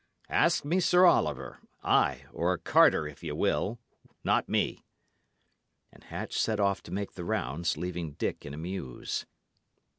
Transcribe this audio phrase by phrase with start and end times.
[0.31, 3.77] Ask me Sir Oliver ay, or Carter, if ye will;
[4.23, 4.83] not me."
[5.93, 9.27] And Hatch set off to make the rounds, leaving Dick in a muse.